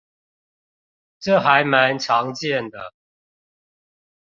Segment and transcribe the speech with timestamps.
[1.19, 2.95] 這還蠻常見的